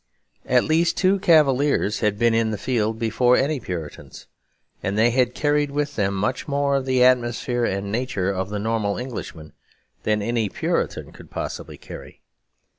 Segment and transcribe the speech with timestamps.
[0.47, 4.25] At least two Cavaliers had been in the field before any Puritans.
[4.81, 8.57] And they had carried with them much more of the atmosphere and nature of the
[8.57, 9.53] normal Englishman
[10.01, 12.23] than any Puritan could possibly carry.